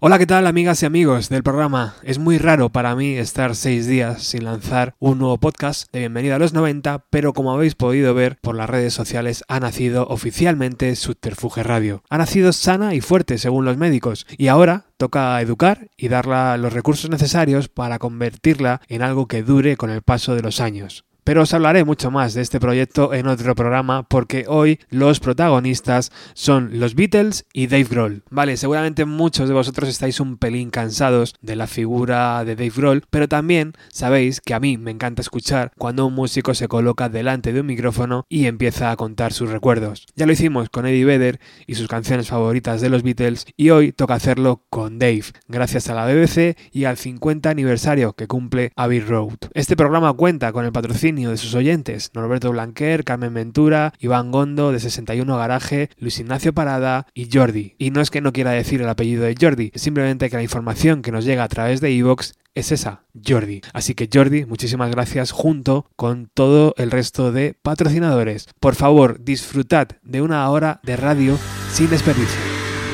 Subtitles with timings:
[0.00, 1.96] Hola, ¿qué tal amigas y amigos del programa?
[2.04, 6.36] Es muy raro para mí estar seis días sin lanzar un nuevo podcast de Bienvenida
[6.36, 10.94] a los 90, pero como habéis podido ver por las redes sociales ha nacido oficialmente
[10.94, 12.04] Subterfuge Radio.
[12.10, 16.72] Ha nacido sana y fuerte según los médicos y ahora toca educar y darla los
[16.72, 21.07] recursos necesarios para convertirla en algo que dure con el paso de los años.
[21.28, 26.10] Pero os hablaré mucho más de este proyecto en otro programa porque hoy los protagonistas
[26.32, 28.22] son los Beatles y Dave Grohl.
[28.30, 33.04] Vale, seguramente muchos de vosotros estáis un pelín cansados de la figura de Dave Grohl,
[33.10, 37.52] pero también sabéis que a mí me encanta escuchar cuando un músico se coloca delante
[37.52, 40.06] de un micrófono y empieza a contar sus recuerdos.
[40.16, 43.92] Ya lo hicimos con Eddie Vedder y sus canciones favoritas de los Beatles y hoy
[43.92, 49.00] toca hacerlo con Dave, gracias a la BBC y al 50 aniversario que cumple Abbey
[49.00, 49.36] Road.
[49.52, 54.72] Este programa cuenta con el patrocinio de sus oyentes, Norberto Blanquer, Carmen Ventura, Iván Gondo
[54.72, 57.74] de 61 Garaje, Luis Ignacio Parada y Jordi.
[57.78, 61.02] Y no es que no quiera decir el apellido de Jordi, simplemente que la información
[61.02, 63.60] que nos llega a través de Evox es esa, Jordi.
[63.72, 68.48] Así que Jordi, muchísimas gracias junto con todo el resto de patrocinadores.
[68.60, 71.38] Por favor, disfrutad de una hora de radio
[71.72, 72.40] sin desperdicio.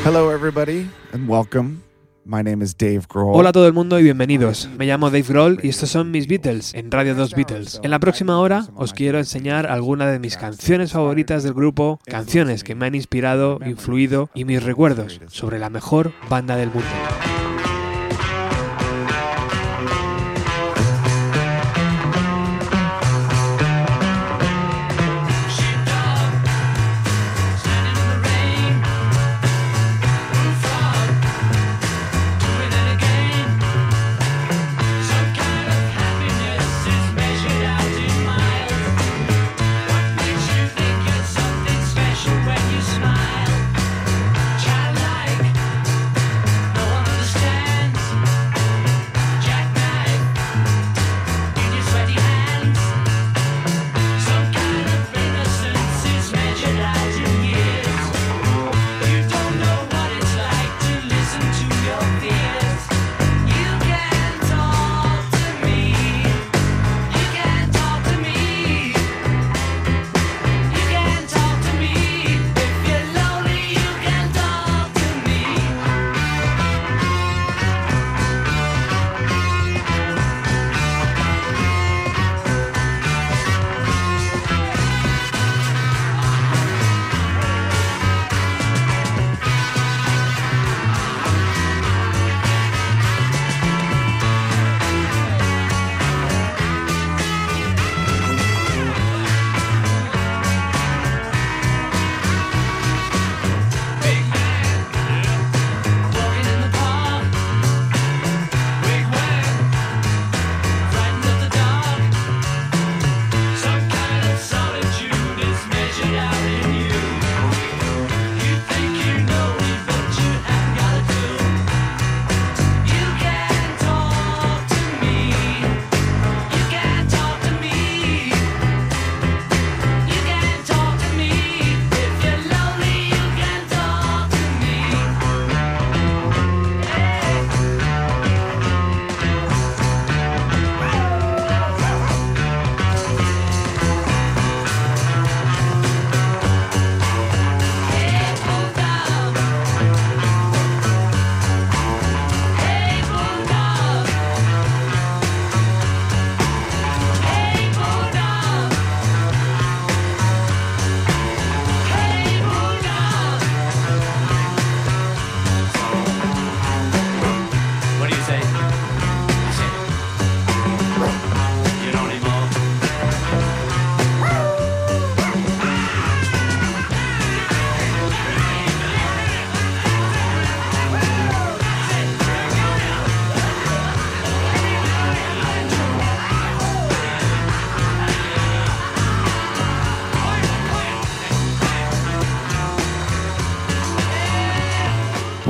[0.04, 1.83] Hello everybody and welcome
[2.26, 3.36] My name is Dave Grohl.
[3.36, 4.68] Hola a todo el mundo y bienvenidos.
[4.78, 7.80] Me llamo Dave Grohl y estos son mis Beatles en Radio 2 Beatles.
[7.82, 12.64] En la próxima hora os quiero enseñar algunas de mis canciones favoritas del grupo, canciones
[12.64, 16.88] que me han inspirado, influido y mis recuerdos sobre la mejor banda del mundo.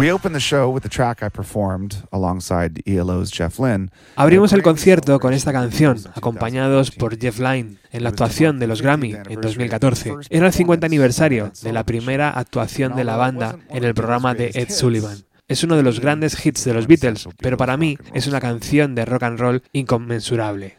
[0.04, 3.88] We opened the show with the track I performed alongside ELO's Jeff Lynne.
[4.16, 8.82] Abrimos el concierto con esta canción, acompañados por Jeff Lynne, en la actuación de los
[8.82, 10.12] Grammy en 2014.
[10.28, 14.50] Era el 50 aniversario de la primera actuación de la banda en el programa de
[14.52, 15.24] Ed Sullivan.
[15.48, 18.94] Es uno de los grandes hits de los Beatles, pero para mí es una canción
[18.94, 20.76] de rock and roll inconmensurable.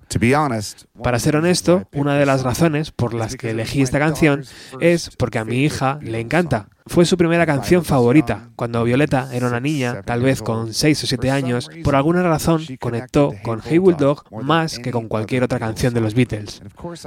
[1.03, 4.43] Para ser honesto, una de las razones por las que elegí esta canción
[4.79, 6.67] es porque a mi hija le encanta.
[6.87, 8.49] Fue su primera canción favorita.
[8.55, 11.95] Cuando Violeta era una niña, tal vez con 6 o 7 For some años, por
[11.95, 16.11] alguna razón conectó con Hey Bulldog más que con cualquier otra canción de los.
[16.13, 16.61] Beatles.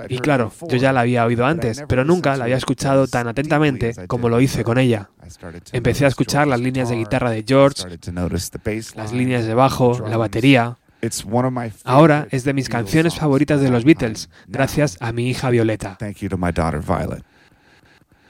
[0.08, 3.94] Y claro, yo ya la había oído antes, pero nunca la había escuchado tan atentamente
[4.06, 5.10] como lo hice con ella.
[5.72, 7.84] Empecé a escuchar las líneas de guitar, guitarra de George,
[8.96, 10.76] las líneas de bajo, la batería.
[11.04, 13.84] It's one of my Ahora es de mis canciones favoritas de los.
[13.84, 15.96] Beatles, gracias a mi hija Violeta.
[15.98, 17.22] Thank you to my daughter Violet.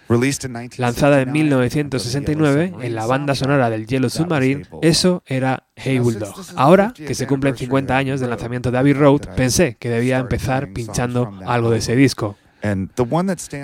[0.08, 5.68] Released in Lanzada en 1969 1969 en la banda sonora del Yellow Submarine, eso era
[5.76, 6.34] Hey Bulldog.
[6.56, 10.72] Ahora, que se cumplen 50 años del lanzamiento de Abbey Road, pensé que debía empezar
[10.72, 12.36] pinchando algo de ese disco.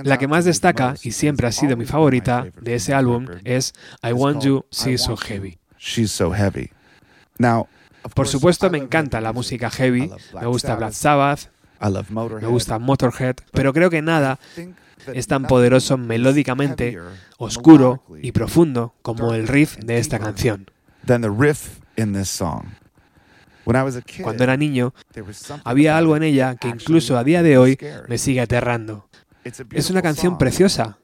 [0.05, 4.13] La que más destaca, y siempre ha sido mi favorita, de ese álbum es I
[4.13, 5.59] Want You She's So Heavy.
[8.15, 10.11] Por supuesto me encanta la música heavy,
[10.41, 11.51] me gusta Black Sabbath,
[11.81, 14.39] me gusta Motorhead, pero creo que nada
[15.15, 16.99] es tan poderoso melódicamente,
[17.39, 20.71] oscuro y profundo como el riff de esta canción.
[24.23, 24.95] Cuando era niño,
[25.65, 29.09] había algo en ella que incluso a día de hoy me sigue aterrando.
[29.73, 30.99] Es una canción preciosa,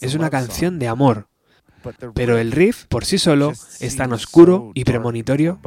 [0.00, 1.28] es una canción de amor,
[2.14, 5.60] pero el riff por sí solo es tan oscuro so y dark premonitorio.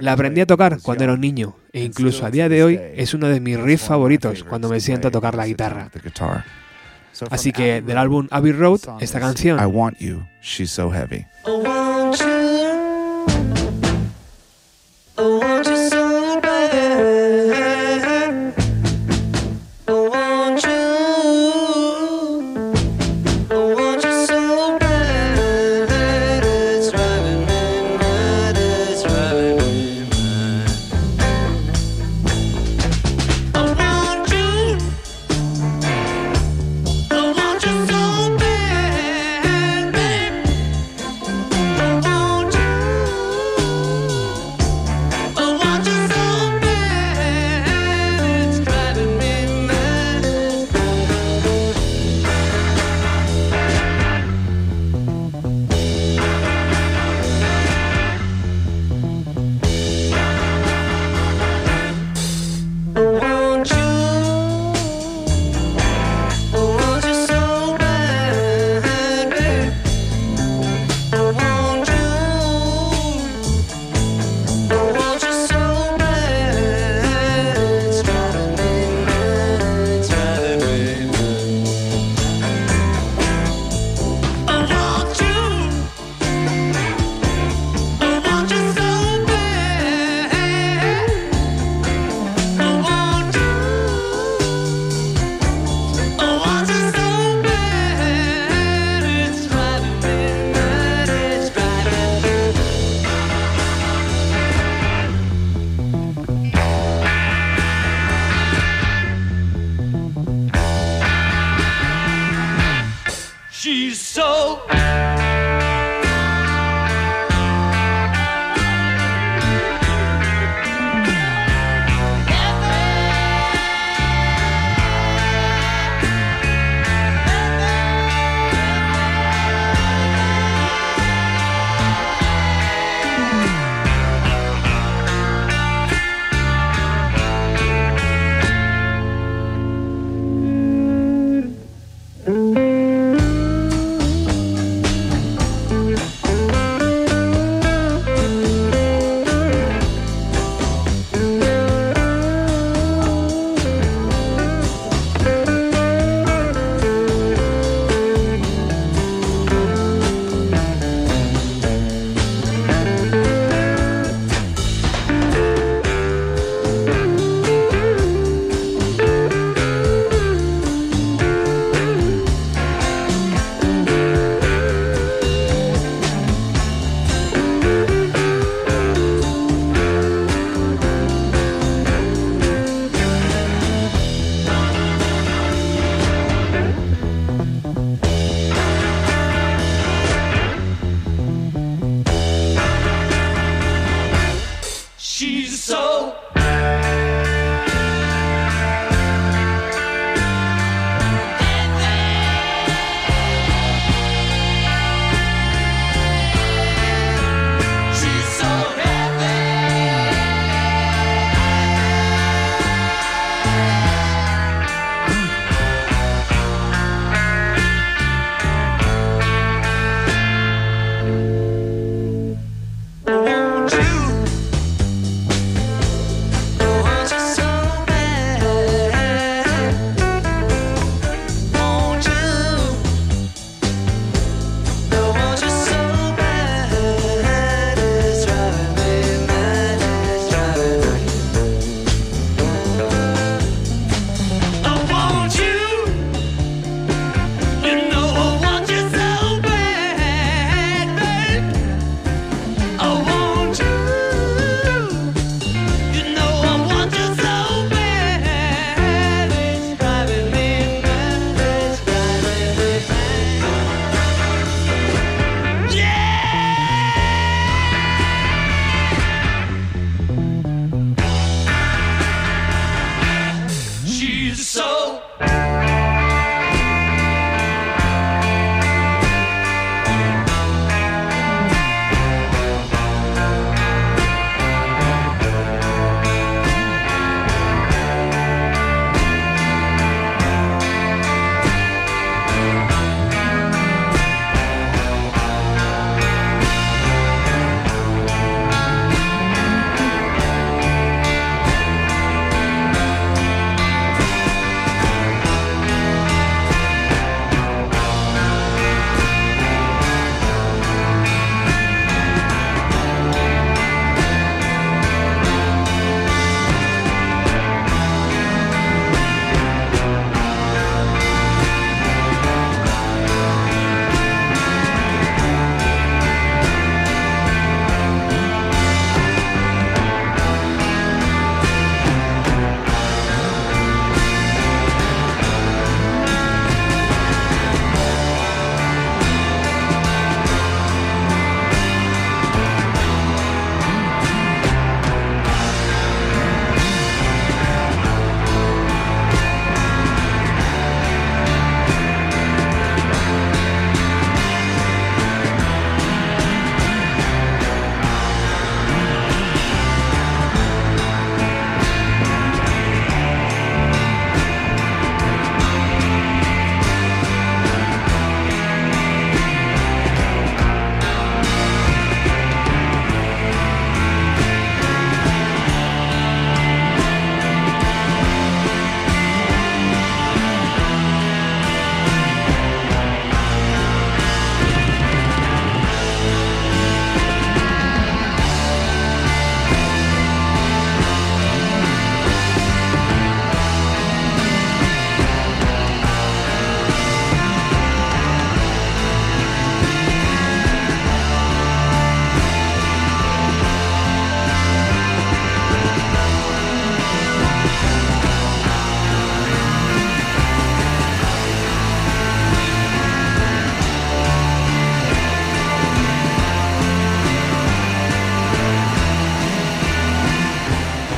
[0.00, 3.14] La aprendí a tocar cuando era un niño e incluso a día de hoy es
[3.14, 5.90] uno de mis riffs favoritos cuando me siento a tocar la guitarra.
[7.30, 11.26] Así que del álbum Abbey Road, esta canción I Want You, She's So Heavy.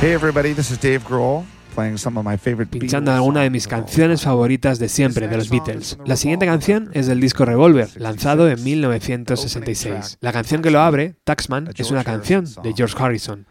[0.05, 1.43] Hey everybody, this is Dave Grohl
[1.73, 5.49] playing some of my favorite pinchando alguna de mis canciones favoritas de siempre de los
[5.49, 5.97] Beatles.
[6.05, 10.19] La siguiente canción es del disco Revolver, lanzado en 1966.
[10.21, 13.47] La canción que lo abre, Taxman, es una canción de George Harrison.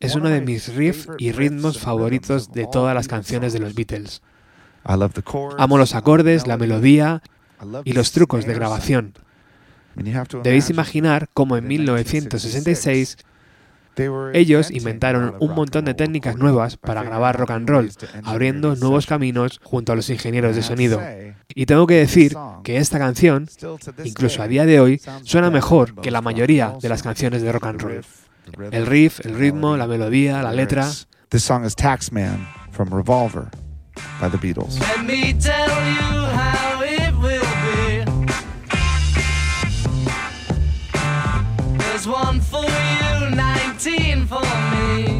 [0.00, 3.76] Es uno de mis riffs y ritmos favoritos de todas las canciones de los.
[3.76, 4.22] Beatles.
[4.82, 7.22] Amo los acordes, la melodía
[7.84, 9.14] y los trucos de grabación.
[10.42, 13.35] Debéis imaginar cómo en that 1966 they were
[14.32, 17.90] ellos inventaron un montón de técnicas nuevas para grabar rock and roll,
[18.24, 21.00] abriendo nuevos caminos junto a los ingenieros de sonido.
[21.54, 23.48] Y tengo que decir que esta canción,
[24.04, 27.66] incluso a día de hoy, suena mejor que la mayoría de las canciones de rock
[27.66, 28.04] and roll.
[28.70, 30.88] El riff, el ritmo, la melodía, la letra.
[31.30, 33.50] This song is Taxman from Revolver
[34.20, 34.78] by the Beatles.
[34.78, 38.04] Let me tell you how it will be.
[41.78, 42.85] There's one for you,
[43.86, 45.15] 19 for me.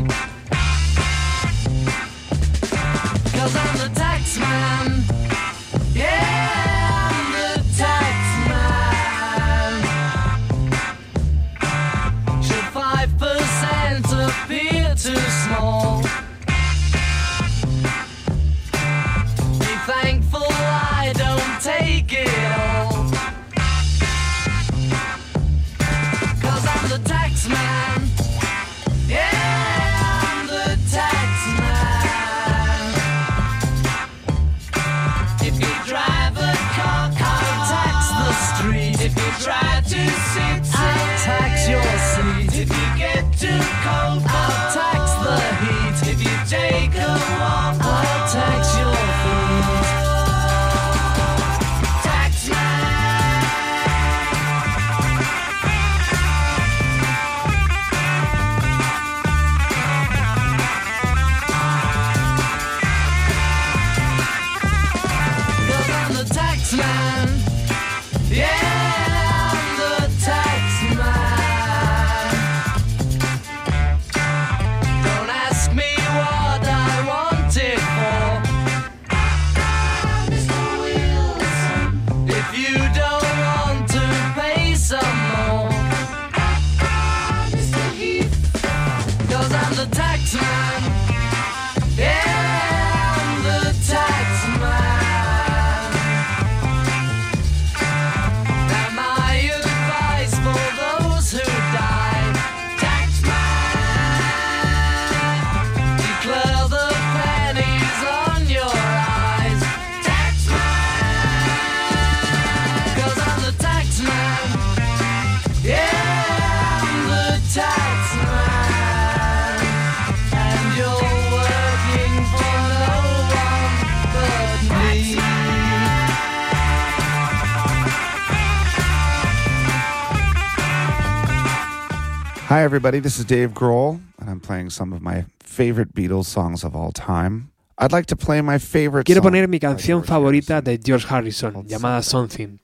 [132.77, 133.01] Everybody.
[133.01, 136.93] This is Dave Grohl, and I'm playing some of my favorite Beatles songs of all
[136.93, 137.51] time.
[137.79, 142.03] I'd like to play my favorite Quiero poner mi canción favorita de George Harrison, llamada
[142.03, 142.59] Something.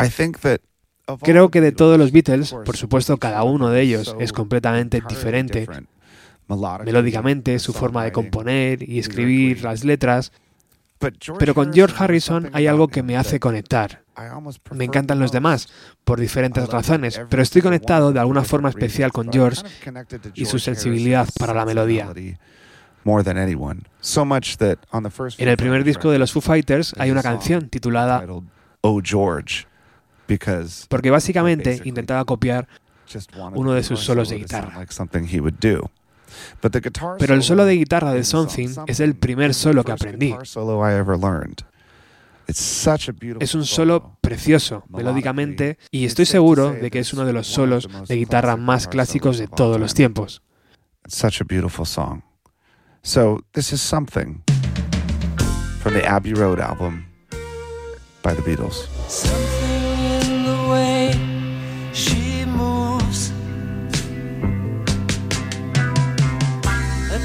[0.00, 0.60] I think that
[1.06, 4.32] of all Creo que de todos los Beatles, por supuesto, cada uno de ellos es
[4.32, 5.68] completamente diferente.
[6.48, 10.32] Melódicamente, su forma de componer y escribir las letras,
[11.38, 14.02] pero con George Harrison hay algo que me hace conectar.
[14.72, 15.68] Me encantan los demás,
[16.04, 19.62] por diferentes razones, pero estoy conectado de alguna for forma especial con George
[20.34, 22.12] y su sensibilidad para la melodía.
[25.38, 28.24] En el primer disco de los Foo Fighters hay una canción titulada
[28.82, 29.66] Oh George
[30.88, 32.68] porque básicamente intentaba copiar,
[33.54, 34.86] uno de sus solos de guitarra.
[37.18, 40.04] Pero el solo de guitarra de Something es el primer is the solo que first
[40.04, 40.34] aprendí.
[43.40, 47.88] Es un solo precioso, melódicamente, y estoy seguro de que es uno de los solos
[48.08, 50.42] de guitarra más clásicos de todos los tiempos.
[51.04, 52.22] It's such a beautiful song.
[53.02, 54.42] So this is something
[55.80, 57.06] from the Abbey Road album
[58.22, 59.61] by the Beatles.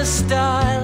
[0.00, 0.79] the style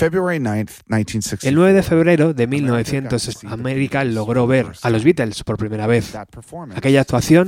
[0.00, 5.44] February 9th, 1964, El 9 de febrero de 1900, América logró ver a los Beatles
[5.44, 6.16] por primera vez.
[6.74, 7.46] Aquella actuación,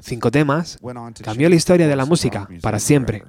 [0.00, 0.78] cinco temas,
[1.22, 3.22] cambió la historia de la música para siempre.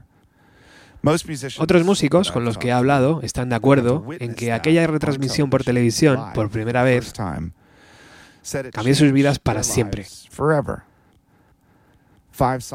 [1.59, 5.63] Otros músicos con los que he hablado están de acuerdo en que aquella retransmisión por
[5.63, 7.13] televisión, por primera vez,
[8.73, 10.07] cambió sus vidas para siempre.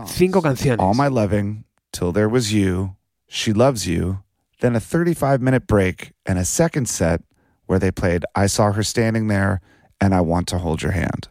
[0.07, 0.79] Cinco canciones.
[0.79, 2.95] All My Loving, Till There Was You,
[3.29, 4.23] She Loves You,
[4.62, 7.20] then a 35 minute break and a second set
[7.66, 9.61] where they played I Saw Her Standing There
[10.01, 11.29] and I Want to Hold Your Hand.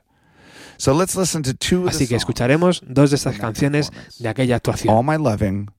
[0.77, 3.89] So let's listen to two of the Así que escucharemos dos de estas canciones
[4.19, 4.89] de aquella actuación.
[4.89, 5.69] All My Loving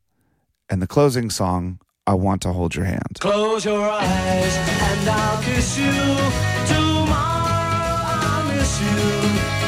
[0.70, 3.18] and the closing song, I Want to Hold Your Hand.
[3.20, 5.92] Close your eyes and I'll kiss you.
[6.66, 7.12] Tomorrow
[7.50, 9.61] I'll miss you.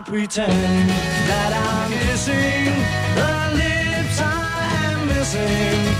[0.00, 0.88] I'll pretend
[1.28, 2.72] that I'm kissing
[3.20, 4.32] the lips I
[4.88, 5.99] am missing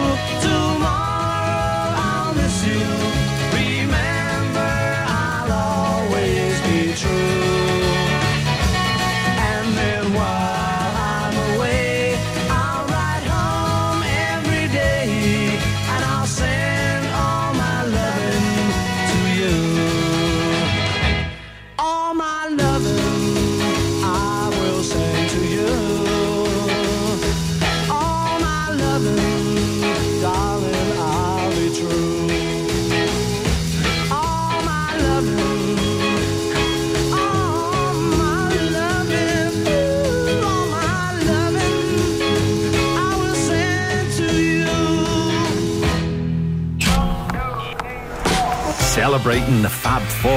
[49.21, 50.31] Celebrating the Fab Four.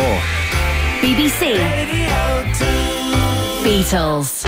[1.00, 2.64] BBC, Radio 2.
[3.64, 4.43] Beatles.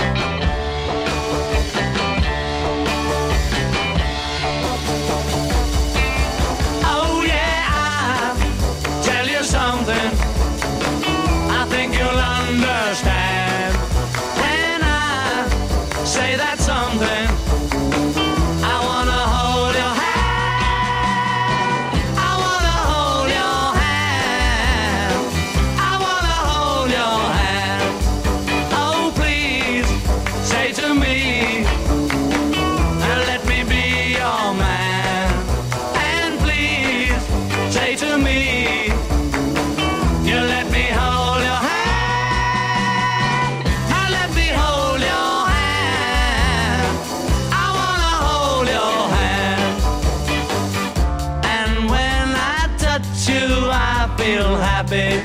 [54.07, 55.19] I feel happy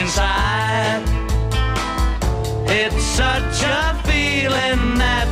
[0.00, 1.02] inside.
[2.68, 5.28] It's such a feeling that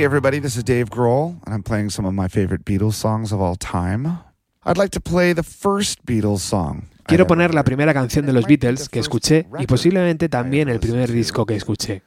[0.00, 3.32] Hey, everybody, this is Dave Grohl, and I'm playing some of my favorite Beatles songs
[3.32, 4.06] of all time.
[4.64, 6.88] I'd like to play the first Beatles song.
[7.04, 11.12] Quiero poner la primera canción de los Beatles que escuché y posiblemente también el primer
[11.12, 12.00] disco que escuché.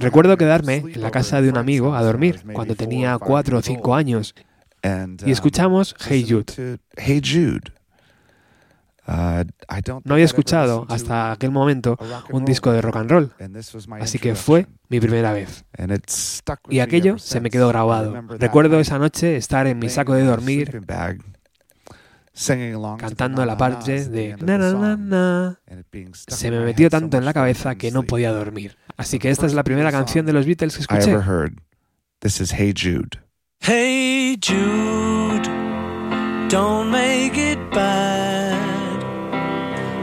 [0.00, 3.94] Recuerdo quedarme en la casa de un amigo a dormir cuando tenía cuatro o cinco
[3.94, 4.34] años
[4.82, 6.78] y escuchamos um, Hey Jude.
[6.96, 7.74] Hey Jude.
[9.68, 11.98] I don't No había escuchado hasta aquel momento
[12.30, 13.32] un disco de rock and roll,
[14.00, 15.64] así que fue mi primera vez.
[16.68, 18.14] Y aquello se me quedó grabado.
[18.38, 20.82] Recuerdo esa noche estar en mi saco de dormir
[22.98, 25.58] cantando la parte de na na na
[26.28, 28.76] Se me metió tanto en la cabeza que no podía dormir.
[28.96, 31.16] Así que esta es la primera canción de los Beatles que escuché.
[32.20, 33.18] This is Hey Jude.
[33.60, 35.48] Hey Jude,
[36.48, 38.31] don't make it bad.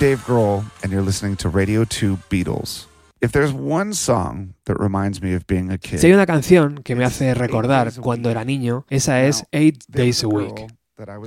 [0.00, 2.86] Dave Grohl, and you're listening to Radio 2 Beatles.
[3.20, 6.80] If there's one song that reminds me of being a kid, Si hay una canción
[6.82, 10.68] que me hace recordar cuando era niño, esa es Eight Days a Week.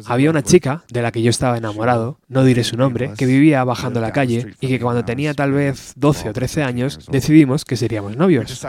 [0.08, 3.64] Había una chica de la que yo estaba enamorado, no diré su nombre, que vivía
[3.64, 7.78] bajando la calle y que cuando tenía tal vez 12 o 13 años decidimos que
[7.78, 8.66] seríamos novios.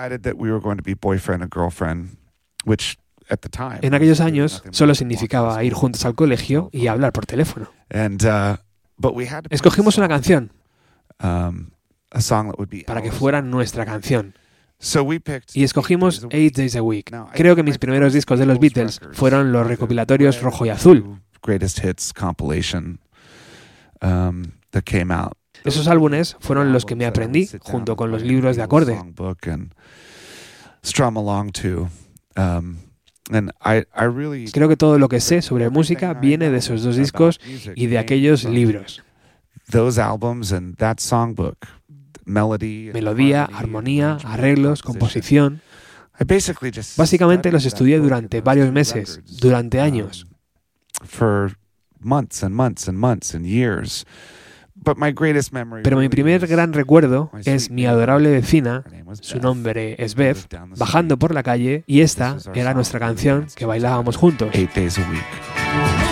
[3.81, 7.71] En aquellos años solo significaba ir juntos al colegio y hablar por teléfono.
[8.97, 10.53] And but we had to pick Escogimos una canción
[11.21, 11.71] um,
[12.11, 14.35] a song that would be para que fuera nuestra canción
[14.79, 17.11] So we picked y escogimos Eight Days a Week.
[17.35, 21.21] Creo que mis primeros discos de los Beatles fueron los recopilatorios rojo y azul.
[21.43, 23.01] Greatest Hits compilation
[24.03, 25.33] um, that came out.
[25.65, 29.01] Esos álbumes fueron los que me aprendí junto con los libros de acorde.
[34.15, 37.41] Really Creo que todo lo que sé sobre música viene de esos dos discos
[37.75, 39.03] y de aquellos libros.
[42.93, 45.61] Melodía, armonía, arreglos, composición.
[46.97, 50.27] Básicamente los estudié durante varios meses, durante años.
[55.83, 58.85] Pero mi primer gran recuerdo my es mi adorable vecina,
[59.20, 59.42] su Beth.
[59.42, 60.35] nombre es the
[60.77, 64.49] bajando por la calle y esta era nuestra canción que bailábamos juntos.
[64.53, 66.04] eight days a week.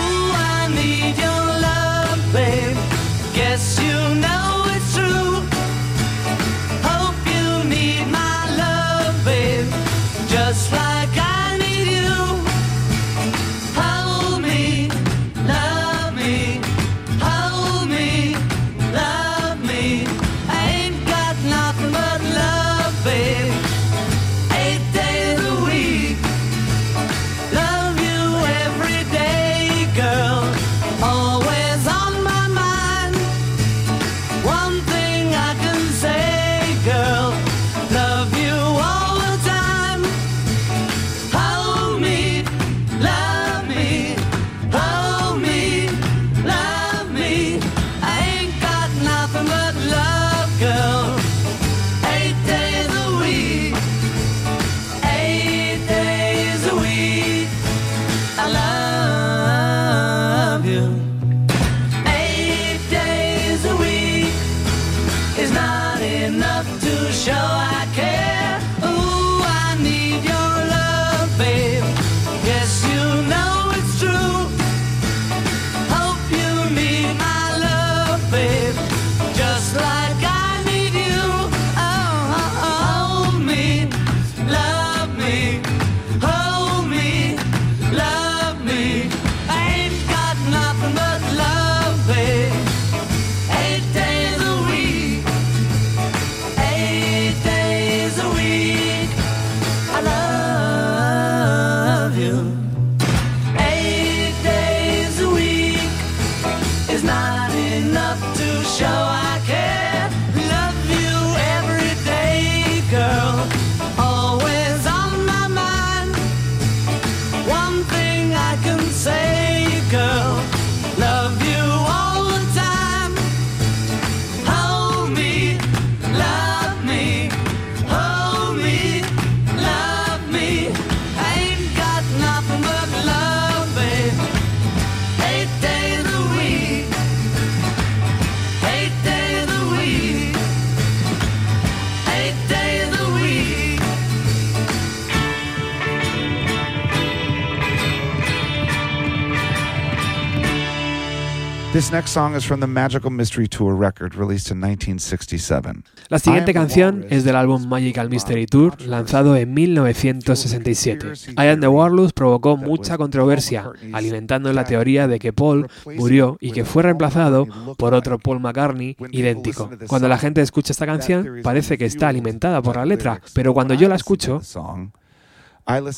[151.93, 155.83] Next song is from the Magical Mystery Tour record released in 1967.
[156.09, 161.13] La siguiente canción es del álbum Magical Mystery Tour, lanzado en 1967.
[161.37, 166.51] I Am the Walrus provocó mucha controversia, alimentando la teoría de que Paul murió y
[166.51, 167.45] que fue reemplazado
[167.77, 169.69] por otro Paul McCartney idéntico.
[169.87, 173.75] Cuando la gente escucha esta canción, parece que está alimentada por la letra, pero cuando
[173.75, 174.41] yo la escucho,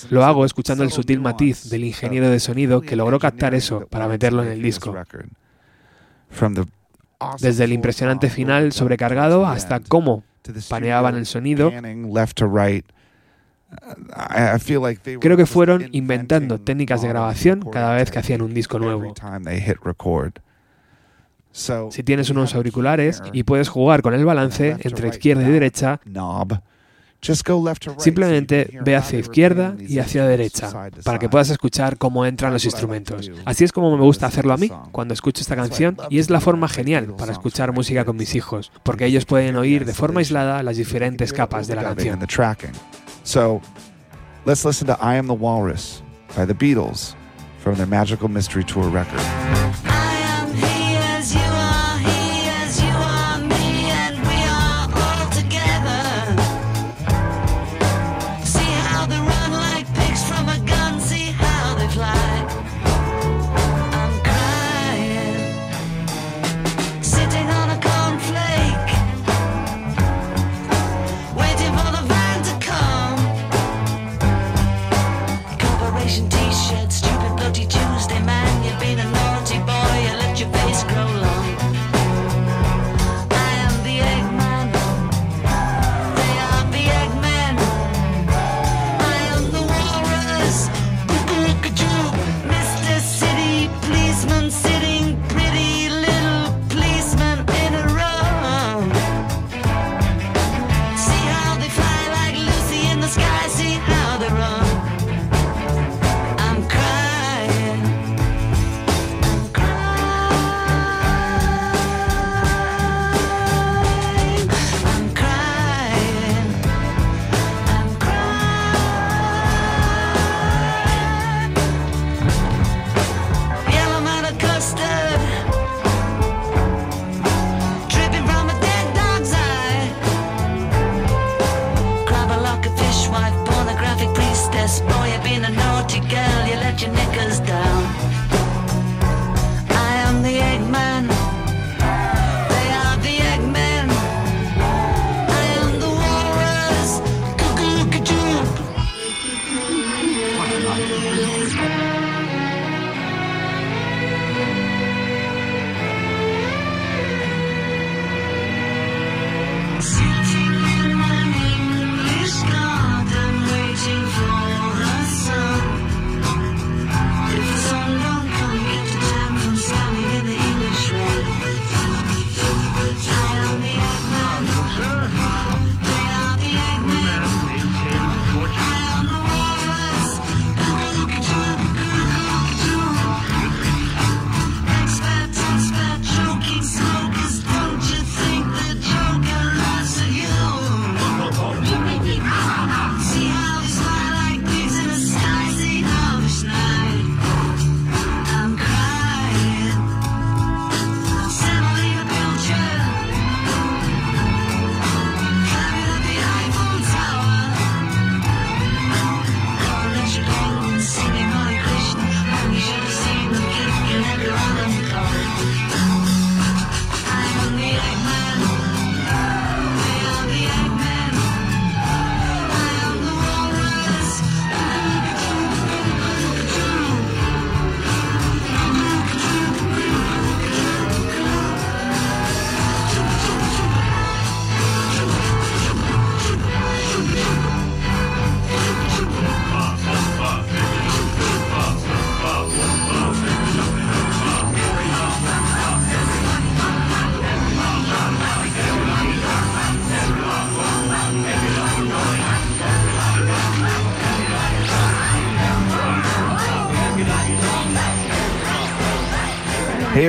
[0.10, 4.10] lo hago escuchando el sutil matiz del ingeniero de sonido que logró captar eso para
[4.10, 4.94] meterlo en el disco.
[7.40, 10.24] Desde el impresionante final sobrecargado hasta cómo
[10.70, 11.72] paneaban el sonido,
[15.20, 19.14] Creo que fueron inventando técnicas de grabación cada vez que hacían un disco nuevo.
[21.90, 26.02] si tienes unos auriculares y puedes jugar con el balance entre izquierda y derecha,
[27.98, 30.72] Simplemente ve hacia izquierda y hacia derecha
[31.04, 33.32] para que puedas escuchar cómo entran los instrumentos.
[33.46, 36.42] Así es como me gusta hacerlo a mí cuando escucho esta canción y es la
[36.42, 40.62] forma genial para escuchar música con mis hijos, porque ellos pueden oír de forma aislada
[40.64, 42.20] las diferentes capas de la canción.
[43.24, 43.62] So
[44.46, 46.04] let's listen to I Am the Walrus
[46.36, 47.16] by the Beatles
[47.64, 49.22] from their Magical Mystery Tour record.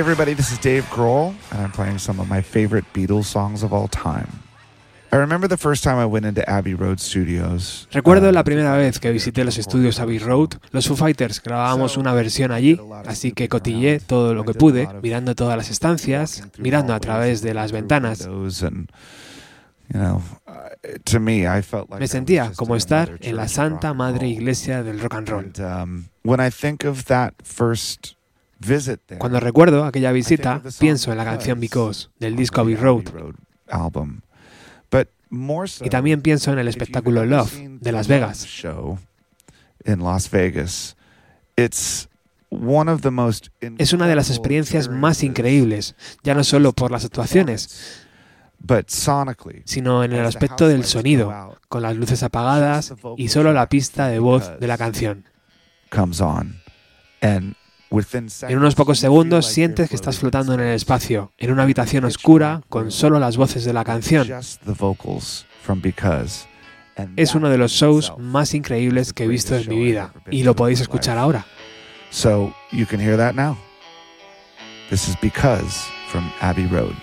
[0.09, 3.73] Everybody, this is Dave Grohl, and I'm playing some of my favorite Beatles songs of
[3.73, 4.29] all time.
[5.11, 7.89] I remember the first time I went into Abbey Road Studios.
[7.91, 11.97] Recuerdo uh, la primera vez que visité los estudios Abbey Road, los Foo Fighters grabábamos
[11.97, 16.93] una versión allí, así que cotillé todo lo que pude, mirando todas las estancias, mirando
[16.93, 18.25] a través de las ventanas.
[18.27, 18.49] Uh,
[21.19, 23.97] me, I felt like I Me was sentía como estar en la Santa rock and
[23.97, 24.27] Madre.
[24.29, 25.51] Iglesia del rock and roll.
[29.17, 33.03] Cuando recuerdo aquella visita, pienso en la canción Because del disco Abbey Road.
[35.83, 38.45] Y también pienso en el espectáculo Love de Las Vegas.
[43.77, 48.05] Es una de las experiencias más increíbles, ya no solo por las actuaciones,
[49.65, 54.19] sino en el aspecto del sonido, con las luces apagadas y solo la pista de
[54.19, 55.25] voz de la canción.
[57.89, 62.61] En unos pocos segundos sientes que estás flotando en el espacio, en una habitación oscura,
[62.69, 64.27] con solo las voces de la canción.
[67.15, 70.55] Es uno de los shows más increíbles que he visto en mi vida y lo
[70.55, 71.45] podéis escuchar ahora.
[72.09, 73.57] So you can hear that now.
[74.89, 76.95] This is Because from Abbey Road.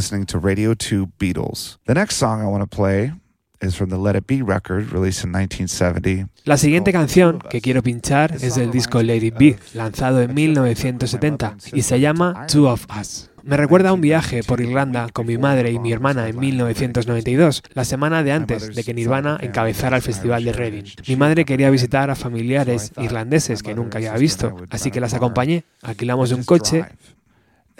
[0.00, 1.78] Listening to Radio 2 Beatles.
[1.84, 3.12] The next song I want to play
[3.60, 6.26] is from the Let It Be record, released in 1970.
[6.46, 11.58] La siguiente canción que quiero pinchar es del disco Let It Be, lanzado en 1970,
[11.74, 13.28] y se llama Two of Us.
[13.42, 17.62] Me recuerda a un viaje por Irlanda con mi madre y mi hermana en 1992,
[17.74, 20.84] la semana de antes de que Nirvana encabezara el festival de Reading.
[21.08, 25.64] Mi madre quería visitar a familiares irlandeses que nunca había visto, así que las acompañé.
[25.82, 26.86] Alquilamos un coche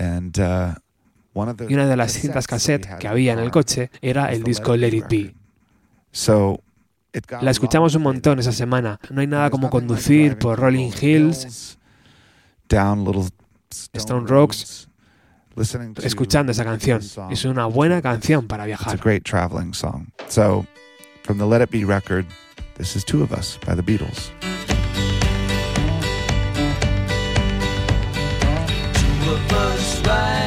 [0.01, 0.81] And, uh,
[1.69, 4.95] y una de las cintas cassette que había en el coche era el disco Let
[4.95, 5.35] It Be.
[7.41, 8.99] La escuchamos un montón esa semana.
[9.11, 11.79] No hay nada como conducir por Rolling Hills,
[12.69, 13.29] down little
[13.95, 14.89] Stone Rocks,
[15.57, 17.01] listening to escuchando esa canción.
[17.31, 19.01] Es una buena canción para It's a viajar.
[19.01, 20.07] great traveling song.
[20.29, 20.67] So,
[21.23, 22.27] from the Let It Be record,
[22.77, 24.31] this is Two of Us by the Beatles.
[28.95, 30.40] Two of us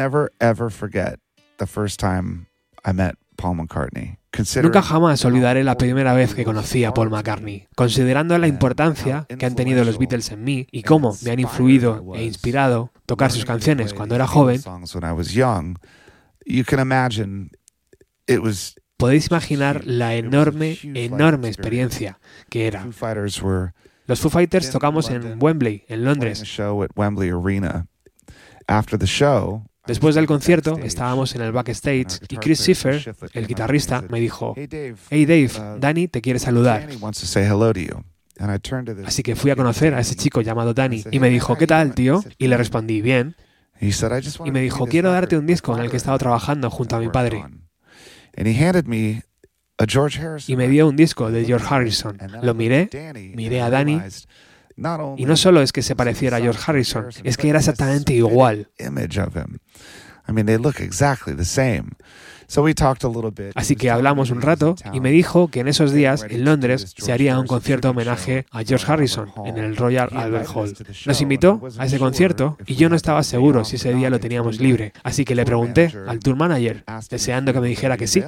[0.00, 1.18] never ever forget
[1.58, 2.46] the first time
[2.84, 4.18] I met Paul McCartney.
[4.62, 9.44] Nunca jamás olvidaré la primera vez que conocí a Paul McCartney, considerando la importancia que
[9.44, 13.44] han tenido los Beatles en mí y cómo me han influido e inspirado tocar sus
[13.44, 14.60] canciones cuando era joven.
[18.96, 22.20] Podéis imaginar la enorme, enorme experiencia
[22.50, 22.82] que era.
[22.82, 23.72] Foo Fighters were
[24.06, 26.44] Los Foo Fighters tocamos en Wembley, en Londres.
[29.90, 34.68] Después del concierto estábamos en el backstage y Chris Schiffer, el guitarrista, me dijo, "Hey
[35.26, 36.82] Dave, Dave, Danny te quiere saludar.
[36.82, 38.04] Danny wants to say hello to you."
[38.38, 41.02] And I turned to this Así que fui a conocer a ese chico llamado Danny
[41.10, 42.22] y me dijo, ¿qué tal, tío?
[42.38, 43.34] Y le respondí, bien.
[43.80, 45.98] He said, "I just Y me dijo, quiero darte un disco en el que he
[45.98, 47.44] estado trabajando junto a mi padre.
[50.46, 52.16] Y me dio un disco de George Harrison.
[52.42, 52.88] Lo miré
[53.34, 54.00] miré a Danny,
[55.16, 58.68] y no solo es que se pareciera a George Harrison, es que era exactamente igual.
[63.54, 67.12] Así que hablamos un rato y me dijo que en esos días en Londres se
[67.12, 70.74] haría un concierto homenaje a George Harrison en el Royal Albert Hall.
[71.06, 74.58] Nos invitó a ese concierto y yo no estaba seguro si ese día lo teníamos
[74.58, 74.92] libre.
[75.04, 78.20] Así que le pregunté al tour manager, deseando que me dijera que sí.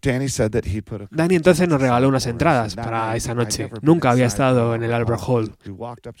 [0.00, 3.70] Danny said that he put a Danny entonces nos regaló unas entradas para esa noche.
[3.82, 5.54] Nunca había estado en el Albert Hall.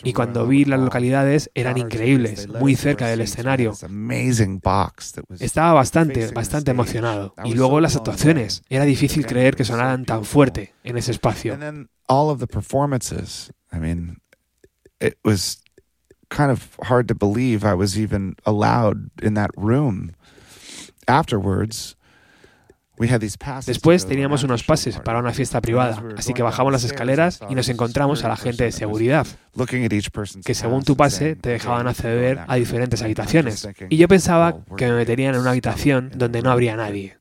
[0.04, 3.72] Y cuando vi las localidades eran increíbles, muy cerca del escenario.
[5.40, 7.34] Estaba bastante, bastante emocionado.
[7.44, 8.62] Y luego las actuaciones.
[8.68, 11.58] Era difícil creer que sonaran tan fuerte en ese espacio.
[16.28, 20.10] Kind of hard to believe I was even allowed in that room.
[21.06, 22.85] Afterwards, we had these passes to
[23.66, 27.68] Después teníamos unos pases para una fiesta privada, así que bajamos las escaleras y nos
[27.68, 29.26] encontramos a la gente de seguridad,
[30.44, 33.68] que según tu pase te dejaban "Okay, you can go acceder a room." diferentes habitaciones.
[33.90, 37.18] Y yo pensaba "Oh, que me meterían en una habitación donde no habría nadie.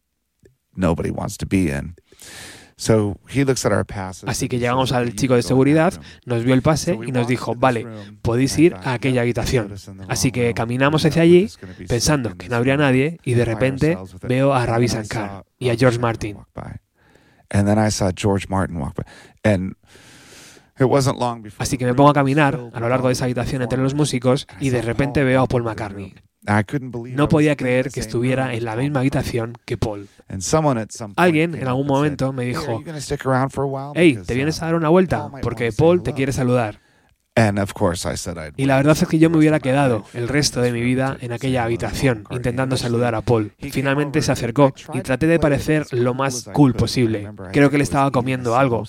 [4.27, 6.97] Así que llegamos al "Okay, you chico de seguridad, that room." nos vio el pase
[7.07, 7.87] y nos dijo, vale,
[8.21, 9.73] podéis ir a aquella "Yeah, habitación.
[10.09, 11.49] Así que caminamos hacia allí
[11.87, 15.99] pensando que no habría nadie y de repente veo a Ravi Shankar y a George
[15.99, 16.37] Martin.
[21.57, 24.47] Así que me pongo a caminar a lo largo de esa habitación entre los músicos
[24.59, 26.13] y de repente Paul veo a Paul McCartney.
[27.15, 30.07] No podía creer que estuviera en la misma habitación que Paul.
[31.15, 32.83] Alguien en algún momento me "Hey, are dijo,
[33.95, 35.29] hey, ¿te vienes uh, a dar una vuelta?
[35.41, 36.79] Porque Paul te hello." quiere saludar.
[38.55, 41.33] Y la verdad es que yo me hubiera quedado el resto de mi vida en
[41.33, 43.51] aquella habitación intentando saludar a Paul.
[43.71, 47.29] Finalmente se acercó y traté de parecer lo más cool posible.
[47.51, 48.83] Creo que le estaba comiendo algo.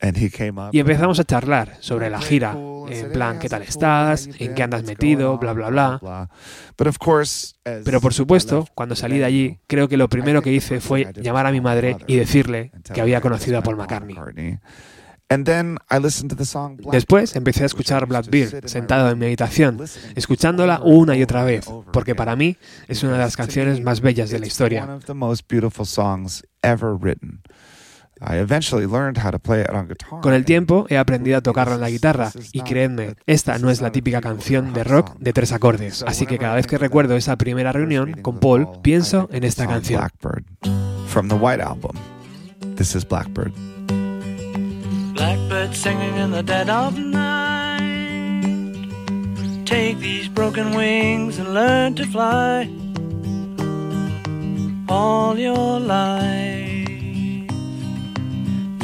[0.00, 2.56] Samosa, and he came up Y and- empezamos a charlar sobre la gira,
[2.88, 4.28] en plan, ¿qué tal estás?
[4.38, 5.38] ¿En qué andas metido?
[5.38, 6.28] Bla, bla, bla.
[6.76, 10.42] But of course, as Pero por supuesto, cuando salí de allí, creo que lo primero
[10.42, 14.58] que hice fue llamar a mi madre y decirle que había conocido a Paul McCartney.
[15.32, 19.18] And then I listened to the song Blackbird, Después empecé a escuchar Blackbeard sentado en
[19.20, 22.56] mi habitación, listening escuchándola una y otra vez, porque para mí
[22.88, 24.98] es una de las canciones más bellas de la historia.
[28.20, 28.82] One of the most beautiful songs ever written.
[28.82, 30.20] I eventually learned how to play it on guitar.
[30.20, 33.80] Con el tiempo he aprendido a tocarlo en la guitarra y creedme, esta no es
[33.80, 37.36] la típica canción de rock de tres acordes, así que cada vez que recuerdo esa
[37.36, 40.00] primera reunión con Paul, pienso en esta song canción.
[40.00, 40.44] Blackbird
[41.08, 41.96] from the White Album.
[42.76, 43.52] This is Blackbird.
[45.14, 47.80] Blackbird singing in the dead of night.
[49.66, 52.68] Take these broken wings and learn to fly.
[54.88, 56.69] All your life,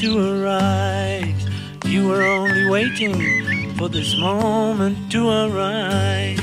[0.00, 1.46] To arise.
[1.84, 6.38] You were only waiting for this moment to arise.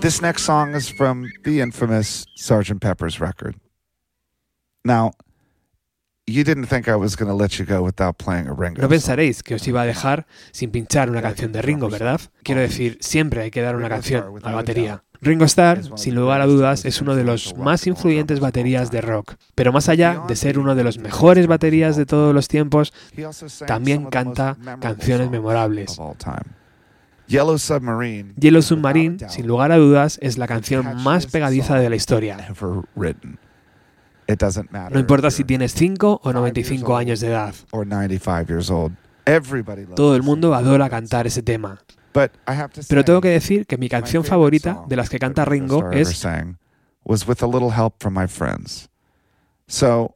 [0.00, 2.80] This next song is from the infamous Sgt.
[2.80, 3.54] Pepper's record.
[4.84, 5.12] Now,
[6.26, 8.82] you didn't think I was going to let you go without playing a Ringo.
[8.82, 12.20] No pensaréis que os iba a dejar sin pinchar una canción de Ringo, ¿verdad?
[12.42, 15.04] Quiero decir, siempre hay que dar una canción a la batería.
[15.22, 19.36] Ringo Starr, sin lugar a dudas, es uno de los más influyentes baterías de rock,
[19.54, 22.92] pero más allá de ser uno de los mejores baterías de todos los tiempos,
[23.66, 25.96] también canta canciones memorables.
[27.28, 31.94] Yellow Submarine, Yellow Submarine, sin lugar a dudas, es la canción más pegadiza de la
[31.94, 32.36] historia.
[34.90, 37.54] No importa si tienes 5 o 95 años de edad.
[37.70, 38.96] or 95 years old.
[39.24, 41.78] Everybody loves Todo el mundo adora cantar ese tema.
[42.12, 44.74] But I have to Pero say, tengo que decir que mi my canción favorite favorita
[44.74, 46.58] song de las que that canta Ringo es sang
[47.04, 48.88] was with a little help from my friends.
[49.66, 50.14] So,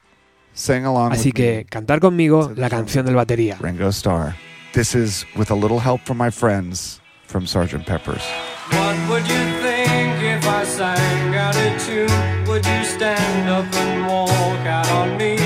[0.53, 3.57] sing along Así que cantar conmigo la canción del batería.
[3.59, 4.35] Ringo Starr.
[4.73, 7.85] This is with a little help from my friends from Sgt.
[7.85, 8.23] Pepper's.
[8.69, 12.45] What would you think if I sang out a tune?
[12.47, 15.36] Would you stand up and walk out on me?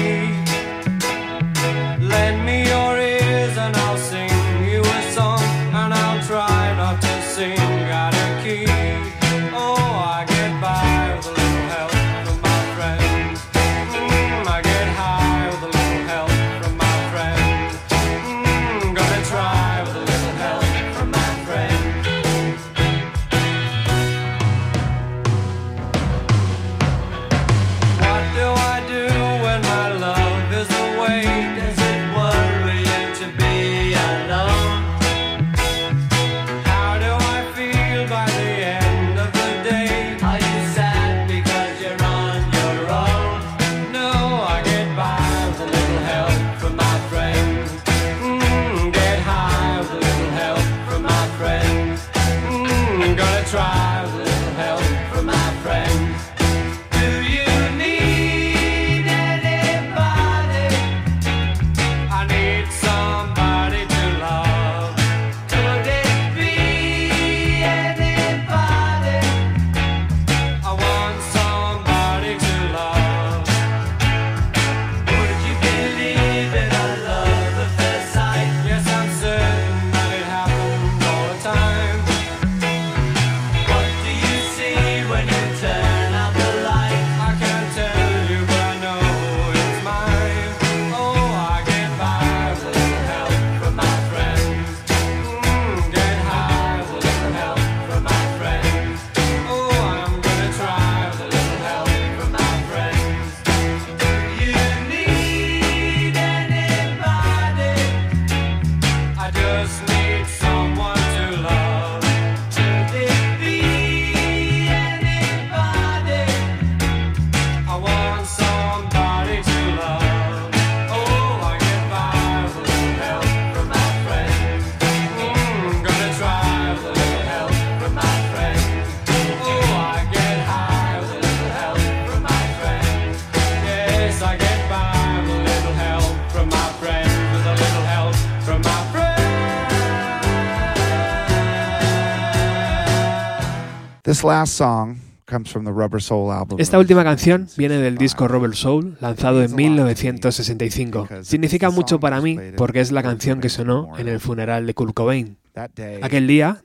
[144.21, 146.59] This last song comes from the Rubber Soul album.
[146.59, 151.07] Esta última canción viene del disco Rubber Soul, lanzado en 1965.
[151.23, 154.93] Significa mucho para mí porque es la canción que sonó en el funeral de Kurt
[154.93, 155.37] Cobain.
[155.53, 156.63] That day, Aquel día,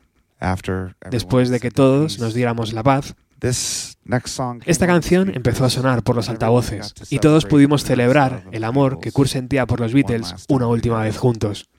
[1.10, 5.64] después de que todos nos diéramos la paz, this next song came esta canción empezó
[5.64, 9.80] a sonar por los altavoces y todos pudimos celebrar el amor que Kurt sentía por
[9.80, 11.70] los Beatles una última vez juntos.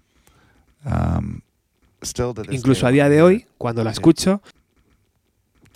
[0.86, 1.42] Um,
[2.52, 4.42] Incluso a día de hoy, cuando la escucho,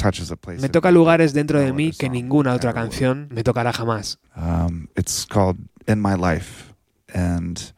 [0.02, 3.72] touches a place me toca lugares dentro de mí que ninguna otra canción me tocará
[3.72, 4.20] jamás.
[4.36, 6.74] Um, it's called In My Life,
[7.14, 7.74] and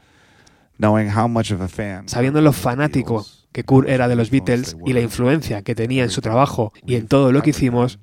[0.78, 4.76] knowing how much of a fan, Sabiendo lo fanático que Kurt era de los Beatles
[4.86, 8.00] y la influencia que tenía en su trabajo y en todo lo que hicimos,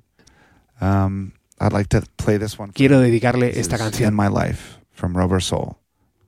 [0.80, 2.72] um, I'd like to play this one.
[2.72, 4.14] quiero dedicarle esta is In canción.
[4.14, 5.76] My Life from Rubber Soul.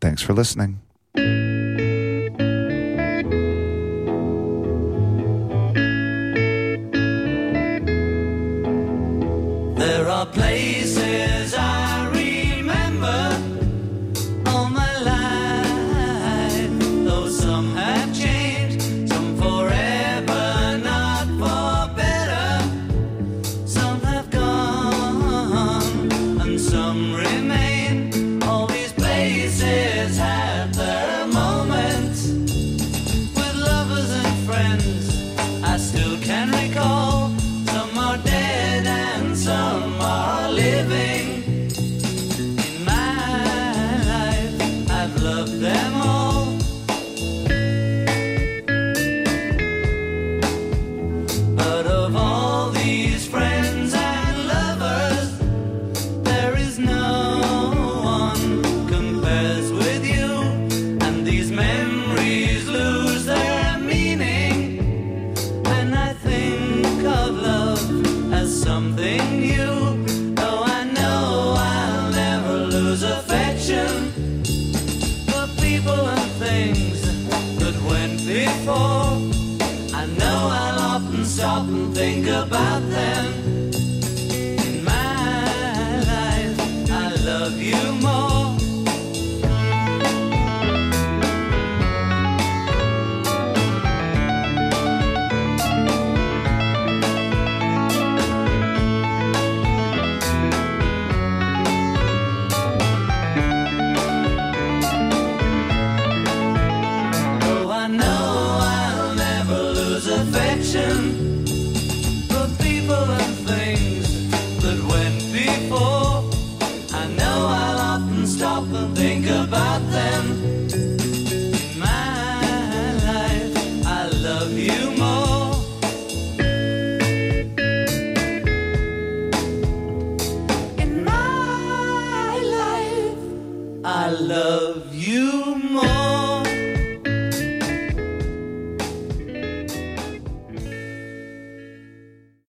[0.01, 0.81] Thanks for listening.